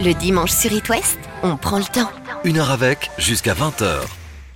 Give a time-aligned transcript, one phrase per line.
[0.00, 2.10] Le dimanche sur It West, on prend le temps.
[2.44, 4.00] Une heure avec, jusqu'à 20h.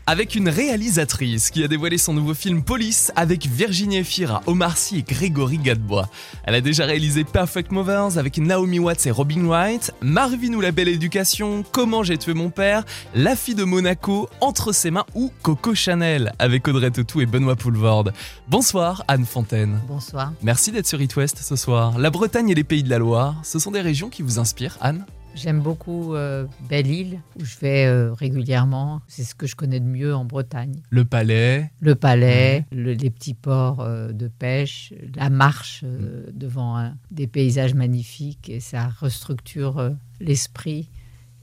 [0.07, 4.99] Avec une réalisatrice qui a dévoilé son nouveau film Police avec Virginie Efira, Omar Sy
[4.99, 6.09] et Grégory Gadebois.
[6.45, 10.73] Elle a déjà réalisé Perfect Movers avec Naomi Watts et Robin Wright, Marvin ou la
[10.73, 12.85] belle éducation, Comment j'ai tué mon père,
[13.15, 17.57] La fille de Monaco, Entre ses mains ou Coco Chanel avec Audrey Tautou et Benoît
[17.57, 18.13] Poulvorde.
[18.49, 19.81] Bonsoir Anne Fontaine.
[19.87, 20.33] Bonsoir.
[20.43, 21.99] Merci d'être sur It West ce soir.
[21.99, 24.77] La Bretagne et les Pays de la Loire, ce sont des régions qui vous inspirent,
[24.81, 25.07] Anne?
[25.35, 29.01] J'aime beaucoup euh, Belle-Île, où je vais euh, régulièrement.
[29.07, 30.83] C'est ce que je connais de mieux en Bretagne.
[30.91, 31.71] Le Palais.
[31.81, 35.85] Le Palais, le- les petits ports euh, de pêche, la marche
[36.33, 40.91] devant des paysages magnifiques, et ça restructure l'esprit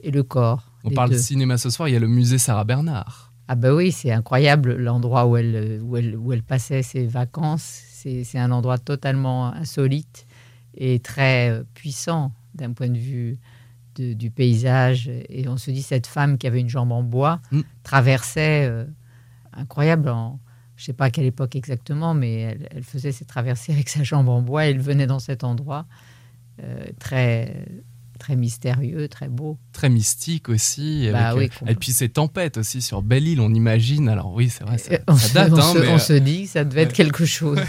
[0.02, 0.72] et le corps.
[0.84, 1.18] On parle deux.
[1.18, 3.32] cinéma ce soir, il y a le musée Sarah Bernard.
[3.48, 7.82] Ah bah oui, c'est incroyable l'endroit où elle, où, elle, où elle passait ses vacances.
[7.94, 10.28] C'est un endroit totalement insolite
[10.76, 13.38] et très puissant d'un point de vue
[13.98, 15.10] de- du paysage.
[15.30, 17.62] Et on se dit, cette femme qui avait une jambe en bois Mm.
[17.84, 18.86] traversait, euh,
[19.54, 20.40] incroyable, en,
[20.76, 23.90] je ne sais pas à quelle époque exactement, mais elle, elle faisait ses traversées avec
[23.90, 24.66] sa jambe en bois.
[24.66, 25.86] Elle venait dans cet endroit
[26.64, 27.66] euh, très,
[28.20, 29.58] très mystérieux, très beau.
[29.74, 31.08] Très mystique aussi.
[31.12, 34.10] Bah avec, oui, euh, et puis ces tempêtes aussi sur Belle-Île, on imagine.
[34.10, 36.14] Alors oui, c'est vrai, ça, on, ça se- date, on hein, se, mais, on se
[36.14, 37.60] dit que ça devait être quelque chose.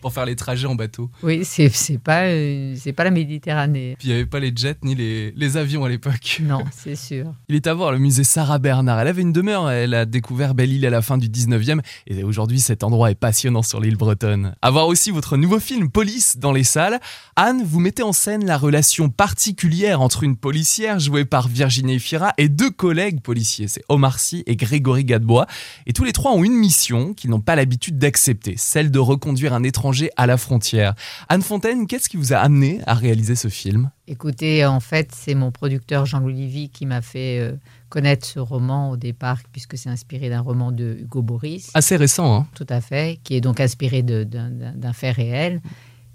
[0.00, 1.10] Pour faire les trajets en bateau.
[1.22, 3.96] Oui, c'est pas euh, c'est pas la Méditerranée.
[3.98, 6.40] Puis il n'y avait pas les jets ni les, les avions à l'époque.
[6.48, 7.34] Non, c'est sûr.
[7.48, 9.00] Il est à voir le musée Sarah Bernard.
[9.00, 12.58] Elle avait une demeure, elle a découvert Belle-Île à la fin du 19e et aujourd'hui
[12.58, 14.54] cet endroit est passionnant sur l'île bretonne.
[14.62, 17.00] À voir aussi votre nouveau film Police dans les salles.
[17.36, 22.32] Anne, vous mettez en scène la relation particulière entre une policière jouée par Virginie Fira
[22.38, 25.46] et deux collègues policiers, c'est Omar Sy et Grégory Gadebois.
[25.86, 29.52] Et tous les trois ont une mission qu'ils n'ont pas l'habitude d'accepter, celle de reconduire
[29.52, 30.94] un étranger à la frontière.
[31.28, 33.90] Anne Fontaine, qu'est-ce qui vous a amené à réaliser ce film?
[34.06, 37.52] Écoutez, en fait, c'est mon producteur Jean-Louis Livy qui m'a fait euh,
[37.88, 42.34] connaître ce roman au départ, puisque c'est inspiré d'un roman de Hugo Boris, Assez récent,
[42.34, 45.60] hein tout à fait, qui est donc inspiré d'un fait réel.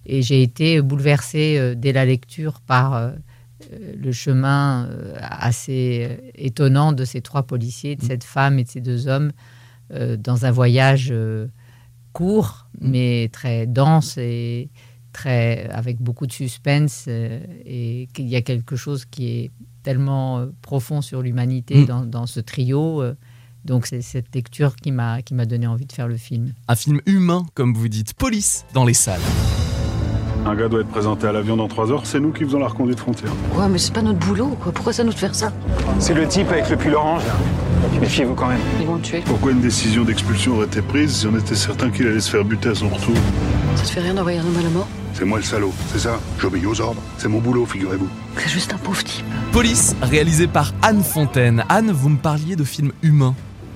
[0.05, 3.11] Et j'ai été bouleversée euh, dès la lecture par euh,
[3.71, 8.65] euh, le chemin euh, assez euh, étonnant de ces trois policiers, de cette femme et
[8.65, 9.31] de ces deux hommes,
[9.93, 11.47] euh, dans un voyage euh,
[12.13, 14.69] court, mais très dense et
[15.11, 17.05] très, avec beaucoup de suspense.
[17.07, 19.51] euh, et qu'il y a quelque chose qui est
[19.83, 21.85] tellement euh, profond sur l'humanité Mm.
[21.85, 23.01] dans, dans ce trio.
[23.01, 23.15] euh,
[23.65, 26.53] donc c'est cette lecture qui m'a qui m'a donné envie de faire le film.
[26.67, 28.13] Un film humain, comme vous dites.
[28.13, 29.21] Police dans les salles.
[30.45, 32.67] Un gars doit être présenté à l'avion dans 3 heures, c'est nous qui faisons la
[32.67, 33.31] reconduite frontière.
[33.55, 34.73] Ouais, mais c'est pas notre boulot, quoi.
[34.73, 35.53] Pourquoi ça nous de faire ça?
[35.99, 37.35] C'est le type avec le pull orange, là.
[37.99, 38.59] Méfiez-vous quand même.
[38.79, 39.21] Ils vont le tuer.
[39.25, 42.43] Pourquoi une décision d'expulsion aurait été prise si on était certain qu'il allait se faire
[42.45, 43.15] buter à son retour
[43.75, 45.99] Ça te fait rien d'envoyer un homme à la mort C'est moi le salaud, c'est
[45.99, 47.01] ça J'obéis aux ordres.
[47.17, 48.09] C'est mon boulot, figurez-vous.
[48.37, 49.25] C'est juste un pauvre type.
[49.51, 51.63] Police, réalisé par Anne Fontaine.
[51.69, 53.35] Anne, vous me parliez de films humains.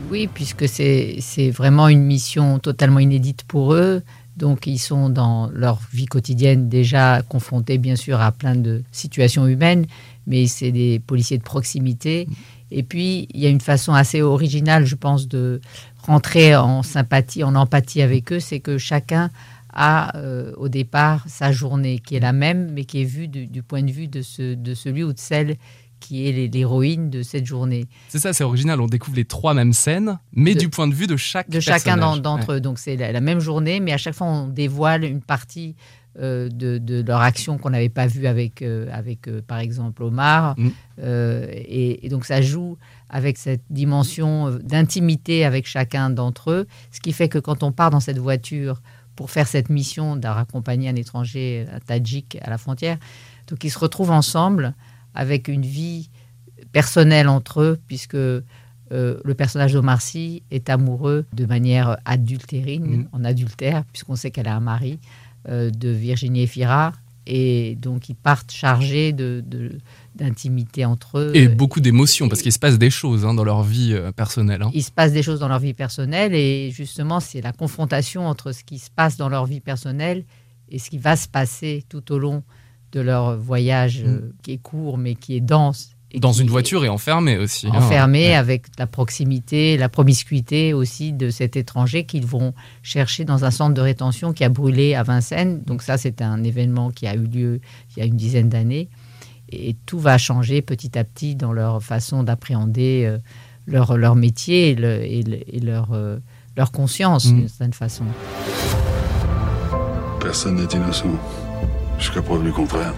[0.09, 4.01] Oui, puisque c'est c'est vraiment une mission totalement inédite pour eux.
[4.37, 9.47] Donc ils sont dans leur vie quotidienne déjà confrontés bien sûr à plein de situations
[9.47, 9.87] humaines,
[10.27, 12.27] mais c'est des policiers de proximité.
[12.71, 15.61] Et puis il y a une façon assez originale, je pense, de
[16.05, 19.29] rentrer en sympathie, en empathie avec eux, c'est que chacun
[19.73, 23.47] a euh, au départ sa journée qui est la même, mais qui est vue du,
[23.47, 25.57] du point de vue de, ce, de celui ou de celle
[25.99, 27.85] qui est l'hé- l'héroïne de cette journée.
[28.09, 28.79] C'est ça, c'est original.
[28.81, 31.59] On découvre les trois mêmes scènes, mais De- du point de vue de chaque de
[31.59, 32.21] chacun personnage.
[32.21, 32.59] d'entre eux.
[32.61, 35.75] Donc c'est la, la même journée, mais à chaque fois on dévoile une partie
[36.19, 40.03] euh, de, de leur action qu'on n'avait pas vue avec, euh, avec euh, par exemple
[40.03, 40.55] Omar.
[40.57, 40.69] Mm.
[41.03, 42.77] Et, et donc ça joue
[43.09, 47.91] avec cette dimension d'intimité avec chacun d'entre eux, ce qui fait que quand on part
[47.91, 48.81] dans cette voiture
[49.15, 52.97] pour faire cette mission de raccompagner un étranger, un Tadjik, à la frontière,
[53.47, 54.73] donc ils se retrouvent ensemble
[55.13, 56.09] avec une vie
[56.71, 58.41] personnelle entre eux, puisque euh,
[58.91, 63.07] le personnage d'Omar Sy est amoureux de manière adultérine, Mhm.
[63.11, 64.99] en adultère, puisqu'on sait qu'elle a un mari,
[65.47, 66.93] de Virginie Efira.
[67.29, 69.77] Et donc, ils partent chargés de, de-
[70.15, 71.31] d'intimité entre eux.
[71.35, 74.61] Et beaucoup d'émotions, parce qu'il se passe des choses hein, dans leur vie euh, personnelle.
[74.61, 74.71] hein.
[74.73, 78.53] Il se passe des choses dans leur vie personnelle et justement, c'est la confrontation entre
[78.53, 80.23] ce qui se passe dans leur vie personnelle
[80.69, 82.43] et ce qui va se passer tout au long
[82.93, 85.96] de leur voyage euh, qui est court mais qui est dense.
[86.15, 87.67] Dans une voiture et enfermée aussi.
[87.67, 87.71] hein.
[87.75, 88.33] Enfermé Ouais.
[88.35, 93.73] avec la proximité, la promiscuité aussi de cet étranger qu'ils vont chercher dans un centre
[93.73, 95.61] de rétention qui a brûlé à Vincennes.
[95.65, 97.59] Donc ça, c'est un événement qui a eu lieu
[97.95, 98.87] il y a une dizaine d'années.
[99.49, 103.17] Et tout va changer petit à petit dans leur façon d'appréhender euh,
[103.65, 106.17] leur, leur métier et, le- et le- et leur, euh,
[106.55, 107.35] leur conscience, Mm.
[107.35, 108.05] d'une certaine façon.
[110.21, 111.05] Personne n'est innocent.
[111.99, 112.93] Jusqu'à preuve du contraire.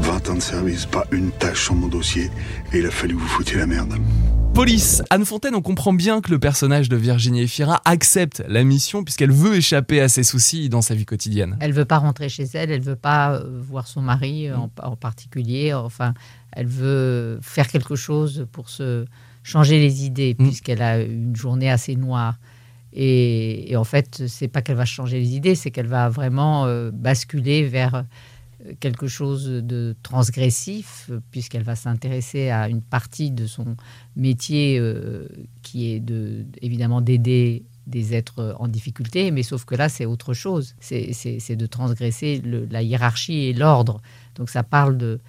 [0.00, 2.30] 20 ans de service, pas une tâche sur mon dossier,
[2.72, 3.94] et il a fallu que vous foutiez la merde.
[4.54, 9.04] Police, Anne Fontaine, on comprend bien que le personnage de Virginie Efira accepte la mission
[9.04, 11.58] puisqu'elle veut échapper à ses soucis dans sa vie quotidienne.
[11.60, 14.70] Elle veut pas rentrer chez elle, elle veut pas euh, voir son mari euh, en,
[14.82, 15.74] en particulier.
[15.74, 16.14] Enfin,
[16.52, 19.04] elle veut faire quelque chose pour se
[19.42, 20.44] changer les idées Mm.
[20.46, 22.38] puisqu'elle a une journée assez noire.
[22.94, 26.64] Et, et en fait, c'est pas qu'elle va changer les idées, c'est qu'elle va vraiment
[26.64, 28.02] euh, basculer vers euh,
[28.80, 33.76] quelque chose de transgressif, puisqu'elle va s'intéresser à une partie de son
[34.16, 35.28] métier euh,
[35.62, 40.34] qui est de, évidemment d'aider des êtres en difficulté, mais sauf que là, c'est autre
[40.34, 40.74] chose.
[40.80, 44.00] C'est- de transgresser la hiérarchie et l'ordre.
[44.34, 45.20] Donc ça parle de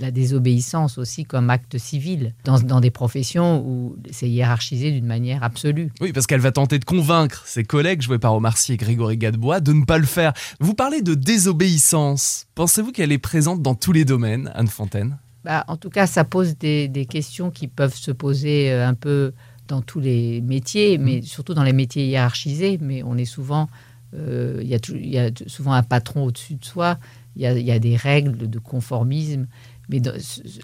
[0.00, 5.42] la désobéissance aussi comme acte civil dans, dans des professions où c'est hiérarchisé d'une manière
[5.42, 5.90] absolue.
[6.00, 9.16] Oui, parce qu'elle va tenter de convaincre ses collègues, joués par Omar Sy et Grégory
[9.16, 10.32] Gadebois, de ne pas le faire.
[10.60, 12.46] Vous parlez de désobéissance.
[12.54, 15.18] Pensez-vous qu'elle est présente dans tous les domaines, Anne Fontaine?
[15.44, 18.94] Bah, en tout cas, ça pose des, des questions qui peuvent se poser euh, un
[18.94, 19.32] peu
[19.66, 22.78] dans tous les métiers, mais surtout dans les métiers hiérarchisés.
[22.80, 23.68] Mais on est souvent,
[24.14, 26.98] euh, il y, a tou- il y a souvent un patron au-dessus de soi.
[27.36, 29.46] Il y, y a des règles de conformisme,
[29.88, 30.00] mais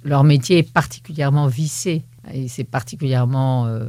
[0.04, 3.88] leur métier est particulièrement vissé et c'est particulièrement euh,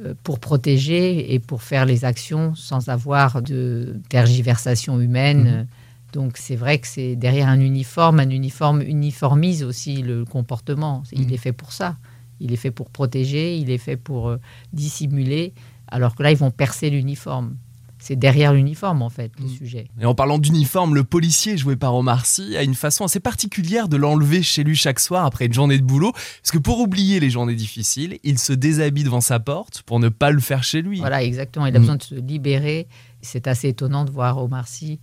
[0.00, 5.44] euh, pour protéger et pour faire les actions sans avoir de tergiversation humaine.
[5.44, 5.66] Mhm.
[6.12, 11.02] Donc c'est vrai que c'est derrière un uniforme, un uniforme uniformise aussi le comportement.
[11.12, 11.32] Il Mhm.
[11.32, 11.96] est fait pour ça.
[12.40, 14.38] Il est fait pour protéger, il est fait pour euh,
[14.72, 15.52] dissimuler,
[15.88, 17.56] alors que là ils vont percer l'uniforme.
[18.04, 19.50] C'est derrière l'uniforme en fait le Mhm.
[19.50, 19.86] sujet.
[20.00, 23.86] Et en parlant d'uniforme, le policier joué par Omar Sy a une façon assez particulière
[23.88, 26.10] de l'enlever chez lui chaque soir après une journée de boulot.
[26.12, 30.08] Parce que pour oublier les journées difficiles, il se déshabille devant sa porte pour ne
[30.08, 30.98] pas le faire chez lui.
[30.98, 31.66] Voilà, exactement.
[31.66, 31.82] Il a Mhm.
[31.82, 32.88] besoin de se libérer.
[33.20, 34.98] C'est assez étonnant de voir Omar Sy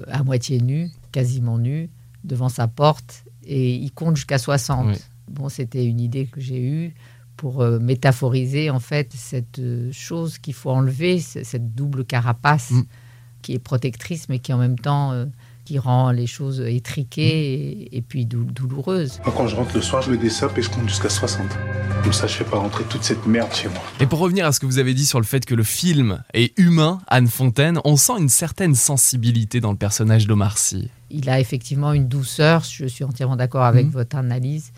[0.00, 1.88] euh, à moitié nu, quasiment nu,
[2.24, 4.86] devant sa porte, et il compte jusqu'à 60.
[4.88, 4.94] Oui.
[5.30, 6.94] Bon, c'était une idée que j'ai eue
[7.40, 12.82] pour euh, métaphoriser en fait cette euh, chose qu'il faut enlever, cette double carapace Mm.
[13.40, 15.24] qui est protectrice, mais qui en même temps euh,
[15.64, 19.20] qui rend les choses étriquées et, et puis dou- douloureuses.
[19.24, 21.46] Moi, quand je rentre le soir, je me dessape et je compte jusqu'à 60.
[22.02, 23.80] Comme ça, je fais pas rentrer toute cette merde chez moi.
[24.00, 26.22] Et pour revenir à ce que vous avez dit sur le fait que le film
[26.34, 30.90] est humain, Anne Fontaine, on sent une certaine sensibilité dans le personnage d'Omar Sy.
[31.10, 33.92] il a effectivement une douceur, je suis entièrement d'accord avec Mhm.
[33.92, 34.72] votre analyse,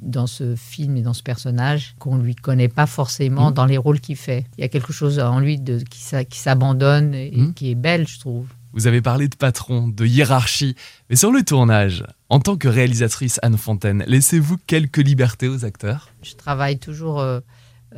[0.00, 3.54] dans ce film et dans ce personnage qu'on ne lui connaît pas forcément Mhm.
[3.54, 4.46] dans les rôles qu'il fait.
[4.56, 7.54] Il y a quelque chose en lui de, qui, s'a- qui s'abandonne et Mhm.
[7.54, 8.46] qui est belle, je trouve.
[8.74, 10.76] Vous avez parlé de patron, de hiérarchie,
[11.10, 16.10] mais sur le tournage, en tant que réalisatrice Anne Fontaine, laissez-vous quelques libertés aux acteurs?
[16.22, 17.40] Je travaille toujours euh,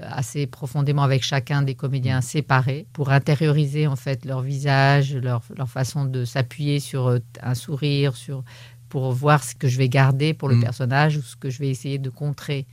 [0.00, 5.69] assez profondément avec chacun des comédiens séparés pour intérioriser en fait leur visage, leur, leur
[5.69, 8.44] façon de s'appuyer sur euh, un sourire, sur
[8.90, 10.60] pour voir ce que je vais garder pour le Mm.
[10.62, 12.66] personnage ou ce que je vais essayer de contrer.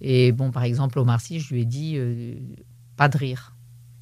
[0.00, 2.34] Et bon, par exemple, Omar Sy, je lui ai dit euh,
[2.96, 3.54] pas de rire,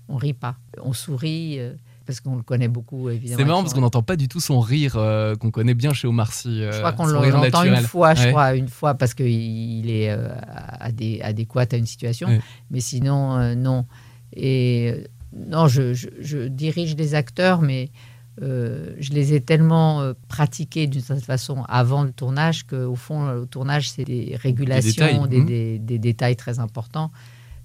[0.08, 1.74] on rit pas, on sourit euh,
[2.06, 3.38] parce qu'on le connaît beaucoup évidemment.
[3.38, 6.08] C'est marrant parce qu'on n'entend pas du tout son rire euh, qu'on connaît bien chez
[6.08, 6.62] Omar Sy.
[6.72, 8.30] je crois qu'on l'entend une fois, je Ouais.
[8.30, 10.10] crois, une fois parce qu'il il est
[10.80, 12.28] adé- adéquat à une situation.
[12.28, 12.40] Ouais.
[12.70, 13.84] Mais sinon, non.
[14.34, 15.06] Et
[15.36, 17.90] non, je, je- je dirige les acteurs, mais
[18.42, 23.26] euh, je les ai tellement euh, pratiqués d'une certaine façon avant le tournage qu'au fond,
[23.26, 27.10] le tournage, c'est des régulations, détails, des, des- des détails très importants.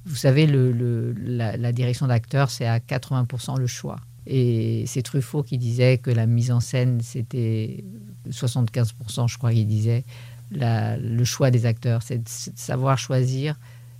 [0.05, 3.97] Vous savez, le, le- la, la direction d'acteur, c'est à 80% le choix.
[4.27, 7.83] Et c'est Truffaut qui disait que la mise en scène, c'était
[8.29, 10.03] 75%, je crois qu'il disait,
[10.51, 12.03] la- le choix des acteurs.
[12.03, 13.57] C'est de, c'est de savoir choisir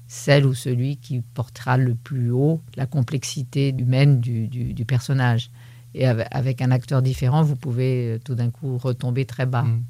[0.08, 5.50] celle ou celui qui portera le plus haut la complexité humaine du, du- du personnage.
[5.98, 9.62] Et avec, un acteur différent, vous pouvez euh, tout d'un coup retomber très bas.
[9.62, 9.84] Mm.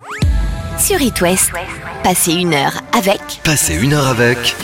[0.77, 1.51] Sur It West,
[2.03, 4.55] passez une heure avec Passez une heure avec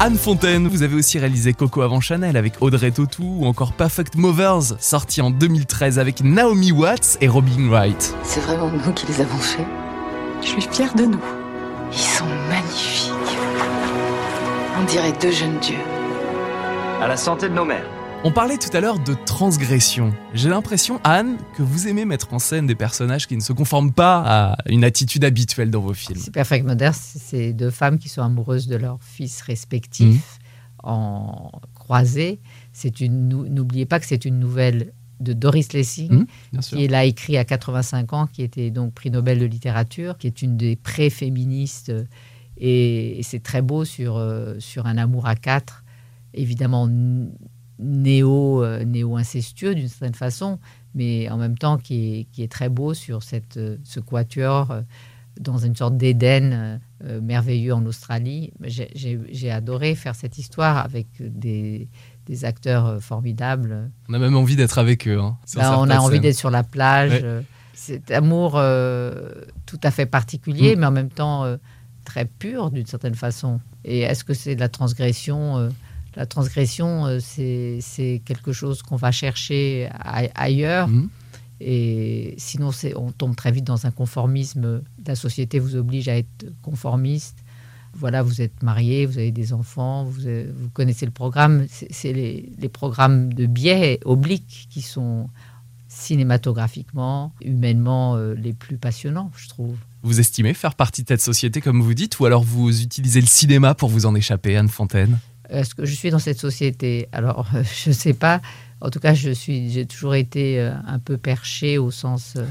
[0.00, 4.16] Anne Fontaine, vous avez aussi réalisé Coco avant Chanel avec Audrey Tautou ou encore Perfect
[4.16, 8.12] Movers, sorti en 2013 avec Naomi Watts et Robin Wright.
[8.24, 9.66] C'est vraiment nous qui les avons faits.
[10.42, 11.20] Je suis fière de nous.
[11.92, 13.12] Ils sont magnifiques.
[14.80, 15.76] On dirait deux jeunes dieux.
[17.00, 17.86] À la santé de nos mères.
[18.26, 20.14] On parlait tout à l'heure de transgression.
[20.32, 23.92] J'ai l'impression, Anne, que vous aimez mettre en scène des personnages qui ne se conforment
[23.92, 26.18] pas à une attitude habituelle dans vos films.
[26.18, 30.38] C'est Perfect Mother, c'est deux femmes qui sont amoureuses de leurs fils respectifs
[30.82, 32.40] en croisée.
[32.72, 36.10] C'est une, nou- n'oubliez pas que c'est une nouvelle de Doris Lessing,
[36.52, 40.26] Mhm, qui là écrit à 85 ans, qui était donc prix Nobel de littérature, qui
[40.28, 41.92] est une des pré-féministes.
[42.56, 45.84] Et, et c'est très beau sur, euh, sur un amour à quatre,
[46.32, 46.88] évidemment
[47.78, 50.58] néo, euh, néo-incestueux d'une certaine façon,
[50.94, 54.70] mais en même temps qui est, qui est très beau sur cette, euh, ce quatuor
[54.70, 54.82] euh,
[55.40, 58.52] dans une sorte d'Éden euh, merveilleux en Australie.
[58.62, 61.88] J'ai adoré faire cette histoire avec des,
[62.26, 63.90] des acteurs formidables.
[64.08, 65.18] On a même envie d'être avec eux.
[65.18, 67.26] Hein, ben, on a envie d'être sur la plage.
[67.72, 70.78] Cet amour tout à fait particulier, mm.
[70.78, 71.44] mais en même temps
[72.04, 73.58] très pur d'une certaine façon.
[73.84, 75.68] Et est-ce que c'est de la transgression
[76.16, 79.88] La transgression, c'est quelque chose qu'on va chercher
[80.34, 80.88] ailleurs.
[80.88, 81.08] Mm.
[81.60, 84.82] Et sinon, on tombe très vite dans un conformisme.
[85.06, 87.38] La société vous oblige à être conformiste.
[87.96, 91.66] Voilà, vous êtes marié, vous avez des enfants, vous, vous connaissez le programme.
[91.68, 95.28] C'est les, les, programmes de biais obliques qui sont
[95.94, 99.76] cinématographiquement, humainement euh, les plus passionnants, je trouve.
[100.02, 103.26] Vous estimez faire partie de cette société, comme vous dites, ou alors vous utilisez le
[103.26, 105.18] cinéma pour vous en échapper, Anne Fontaine?
[105.48, 107.08] Est-ce que je suis dans cette société?
[107.12, 107.46] Alors,
[107.84, 108.40] je ne sais pas.
[108.80, 112.44] En tout cas, je suis, j'ai toujours été euh, un peu perché au sens, euh,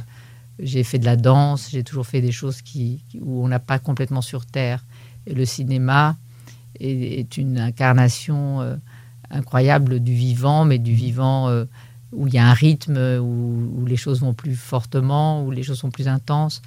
[0.59, 3.79] j'ai fait de la danse, j'ai toujours fait des choses qui, où on n'a pas
[3.79, 4.83] complètement sur terre.
[5.27, 6.17] Et le cinéma
[6.79, 8.75] est, une incarnation euh,
[9.29, 11.49] incroyable du vivant, mais du vivant
[12.11, 15.79] où il y a un rythme, où, les choses vont plus fortement, où les choses
[15.79, 16.61] sont plus intenses,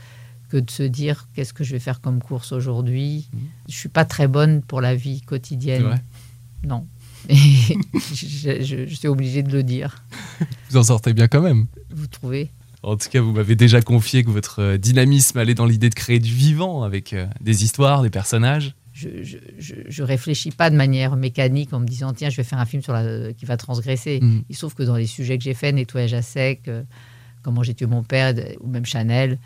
[0.48, 3.28] que de se dire qu'est-ce que je vais faire comme course aujourd'hui?
[3.32, 3.38] Mmh.
[3.68, 6.00] Je suis pas très bonne pour la vie quotidienne.
[6.64, 6.86] Non.
[7.28, 10.04] je, je, suis obligé de le dire.
[10.70, 11.66] Vous en sortez bien quand même.
[11.90, 12.50] Vous trouvez?
[12.82, 15.94] En tout cas, vous m'avez déjà confié que votre euh, dynamisme allait dans l'idée de
[15.94, 18.76] créer du vivant avec euh, des histoires, des personnages.
[18.92, 19.08] Je,
[19.58, 22.82] je, réfléchis pas de manière mécanique en me disant tiens je vais faire un film
[22.82, 24.20] sur la, qui va transgresser.
[24.22, 24.44] Mm.
[24.48, 26.82] Il se trouve que dans les sujets que j'ai faits, nettoyage à sec, euh,
[27.42, 29.38] comment j'ai tué mon père ou même Chanel,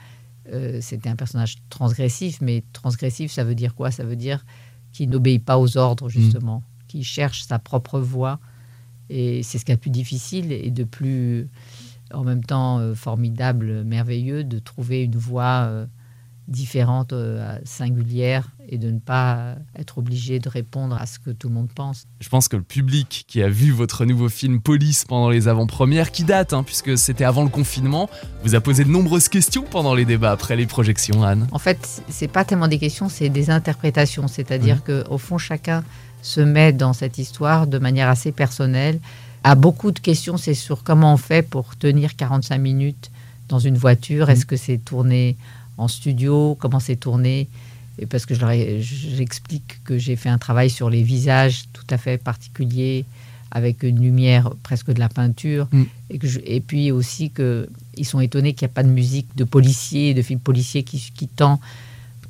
[0.81, 2.41] c'était un personnage transgressif.
[2.41, 3.91] Mais transgressif, ça veut dire quoi?
[3.91, 4.45] Ça veut dire
[4.93, 6.11] qu'il n'obéit pas aux ordres mm.
[6.11, 8.41] justement qui cherche sa propre voie.
[9.09, 11.49] Et c'est ce qui est le plus difficile et de plus,
[12.13, 15.87] en même temps, euh, formidable, merveilleux, de trouver une voie
[16.51, 21.31] euh, différente, euh, singulière, et de ne pas être obligé de répondre à ce que
[21.31, 22.07] tout le monde pense.
[22.21, 26.11] Je pense que le public qui a vu votre nouveau film Police pendant les avant-premières,
[26.11, 28.09] qui date, hein, puisque c'était avant le confinement,
[28.45, 31.49] vous a posé de nombreuses questions pendant les débats après les projections, Anne.
[31.53, 34.29] En fait, c'est pas tellement des questions, c'est des interprétations.
[34.29, 34.81] C'est-à-dire mmh.
[34.81, 35.85] que qu'au fond, chacun
[36.23, 39.01] se met dans cette histoire de manière assez personnelle.
[39.43, 43.11] A beaucoup de questions, c'est sur comment on fait pour tenir 45 minutes
[43.49, 44.29] dans une voiture.
[44.31, 45.37] Est-ce que c'est tourné
[45.81, 47.49] en studio Comment c'est tourné
[47.99, 52.23] et Parce que j'explique que j'ai fait un travail sur les visages tout à fait
[52.23, 53.05] particulier,
[53.51, 55.69] avec une lumière presque de la peinture.
[55.73, 55.83] Mm.
[56.11, 59.45] Et, que et, puis aussi qu'ils sont étonnés qu'il n'y a pas de musique de
[59.45, 61.61] policiers, de films policiers qui, qui tend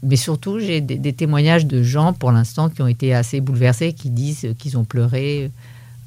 [0.03, 4.11] mais surtout, j'ai des, témoignages de gens, pour l'instant, qui ont été assez bouleversés, qui
[4.11, 5.51] disent qu'ils ont pleuré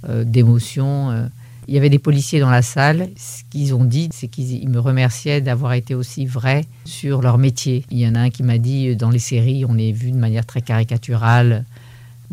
[0.09, 1.11] euh, d'émotion.
[1.11, 1.27] Euh.
[1.67, 3.09] Il y avait des policiers dans la salle.
[3.15, 7.85] Ce qu'ils ont dit, c'est qu'ils me remerciaient d'avoir été aussi vrais sur leur métier.
[7.91, 10.11] Il y en a un qui m'a dit, euh, dans les séries, on est vu
[10.11, 11.65] de manière très caricaturale.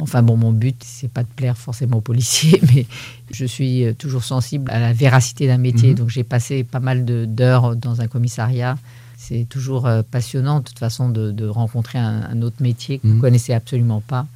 [0.01, 2.87] Enfin bon, mon but, c'est pas de plaire forcément aux policiers, mais
[3.31, 5.91] je suis toujours sensible à la véracité d'un métier.
[5.91, 5.95] Mhm.
[5.97, 8.77] Donc j'ai passé pas mal d'heures dans un commissariat
[9.21, 13.15] c'est toujours euh, passionnant de toute façon de, rencontrer un, autre métier que vous ne
[13.17, 13.21] mhm.
[13.21, 14.27] connaissez absolument pas.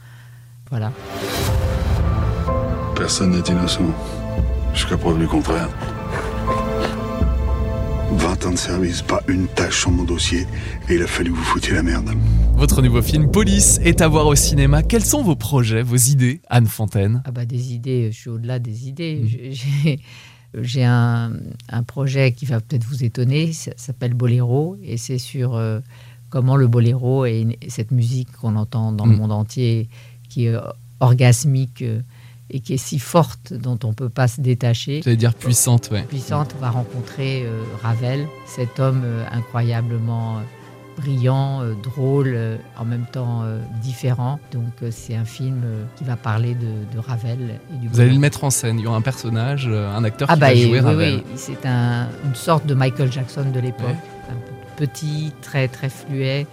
[0.68, 0.92] Voilà.
[2.94, 3.82] Personne n'est innocent,
[4.74, 5.68] jusqu'à preuve du contraire.
[8.16, 10.46] 20 ans de service, pas une tâche sur mon dossier,
[10.88, 12.10] et il a fallu que vous foutiez la merde.
[12.56, 14.82] Votre nouveau film Police est à voir au cinéma.
[14.82, 17.22] Quels sont vos projets, vos idées, Anne Fontaine?
[17.24, 19.22] Ah bah des idées, je suis au-delà des idées.
[19.50, 20.00] J'ai
[20.60, 21.32] j'ai un,
[21.86, 25.80] projet qui va peut-être vous étonner, ça s'appelle Boléro, et c'est sur euh,
[26.30, 29.18] comment le boléro et cette musique qu'on entend dans le mm.
[29.18, 29.88] monde entier,
[30.28, 30.54] qui est
[31.00, 32.02] orgasmique euh,
[32.50, 35.02] et qui est si forte, dont on ne peut pas se détacher.
[35.02, 36.02] Ça veut dire puissante, oui.
[36.02, 40.40] Puissante, va rencontrer euh, Ravel, cet homme incroyablement
[40.96, 44.38] brillant, euh, drôle, euh, en même temps euh, différent.
[44.52, 45.62] Donc c'est un film
[45.96, 47.60] qui va parler de, Ravel.
[47.72, 50.28] Et du Vous allez le mettre en scène, il y aura un personnage, un acteur
[50.30, 51.14] ah qui bah, va jouer oui, Ravel.
[51.16, 53.96] Oui, c'est un, une sorte de Michael Jackson de l'époque.
[54.76, 56.46] petit, très très fluet,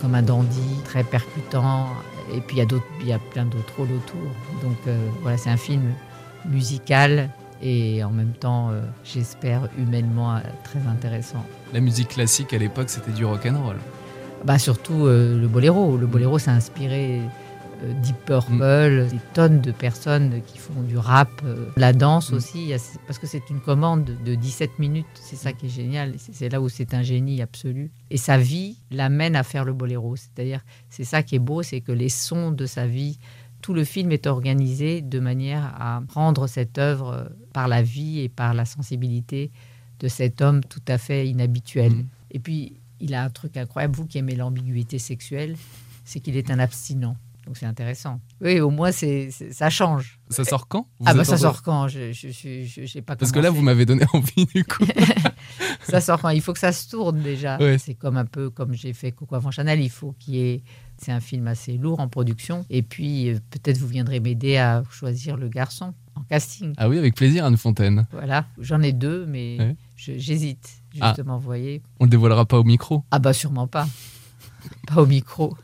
[0.00, 1.88] comme un dandy, très percutant.
[2.34, 4.20] Et puis il y a, il y a plein d'autres rôles autour.
[4.62, 4.76] Donc
[5.22, 5.82] voilà, c'est un film
[6.46, 7.30] musical
[7.60, 11.44] et en même temps, euh, j'espère, humainement euh, très intéressant.
[11.72, 13.76] La musique classique à l'époque, c'était du rock and roll.
[14.44, 15.96] Bah surtout euh, le boléro.
[15.96, 17.20] Le boléro, s'est inspiré
[18.02, 19.08] Deep Purple, mm.
[19.08, 21.30] des tonnes de personnes qui font du rap,
[21.76, 22.34] la danse mm.
[22.34, 22.72] aussi,
[23.06, 25.06] parce que c'est une commande de 17 minutes.
[25.14, 26.14] C'est ça qui est génial.
[26.18, 27.90] C'est là où c'est un génie absolu.
[28.10, 30.16] Et sa vie l'amène à faire le boléro.
[30.16, 33.18] C'est-à-dire, c'est ça qui est beau, c'est que les sons de sa vie
[33.60, 38.28] tout le film est organisé de manière à rendre cette œuvre par la vie et
[38.28, 39.50] par la sensibilité
[40.00, 41.92] de cet homme tout à fait inhabituel.
[41.92, 42.06] Mm.
[42.30, 43.96] Et puis, il a un truc incroyable.
[43.96, 45.56] Vous qui aimez l'ambiguïté sexuelle,
[46.04, 47.16] c'est qu'il est un abstinent.
[47.48, 48.20] Donc c'est intéressant.
[48.42, 50.20] Oui, au moins c'est, c'est- ça change.
[50.28, 50.86] Ça sort quand?
[51.00, 51.88] Vous ah bah ça sort quand?
[51.88, 53.16] Je je je- je- j'ai pas.
[53.16, 54.84] Parce que là, vous m'avez donné envie du coup.
[55.82, 56.28] Ça sort quand?
[56.28, 57.56] Il faut que ça se tourne déjà.
[57.58, 57.78] Ouais.
[57.78, 59.80] C'est comme un peu comme j'ai fait Coco avant Chanel.
[59.80, 60.62] Il faut qu'il y ait.
[60.98, 62.66] C'est un film assez lourd en production.
[62.68, 66.74] Et puis euh, peut-être vous viendrez m'aider à choisir le garçon en casting.
[66.76, 68.06] Ah oui, avec plaisir, Anne Fontaine.
[68.12, 68.44] Voilà.
[68.60, 69.76] J'en ai deux, mais Ouais.
[69.96, 71.08] je- j'hésite Ah.
[71.08, 71.38] justement.
[71.38, 73.04] Vous voyez On le dévoilera pas au micro?
[73.10, 73.88] Ah bah sûrement pas.
[74.86, 75.56] Pas au micro.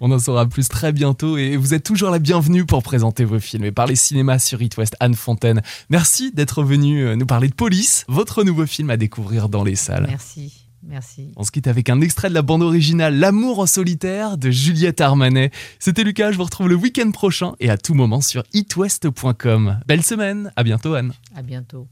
[0.00, 3.38] On en saura plus très bientôt et vous êtes toujours la bienvenue pour présenter vos
[3.38, 4.96] films et parler cinéma sur It West.
[5.00, 9.48] Anne Fontaine, merci d'être venue euh, nous parler de Police, votre nouveau film à découvrir
[9.48, 10.06] dans les salles.
[10.08, 10.66] Merci.
[10.82, 11.32] Merci.
[11.36, 15.00] On se quitte avec un extrait de la bande originale L'amour en solitaire de Juliette
[15.02, 15.50] Armanet.
[15.78, 19.80] C'était Lucas, je vous retrouve le week-end prochain et à tout moment sur itwest.com.
[19.86, 21.12] Belle semaine, à bientôt Anne.
[21.36, 21.86] À bientôt.